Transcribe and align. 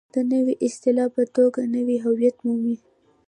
د 0.13 0.15
نوې 0.31 0.53
اصطلاح 0.67 1.09
په 1.15 1.23
توګه 1.35 1.59
نوی 1.75 1.97
هویت 2.05 2.37
مومي. 2.45 2.75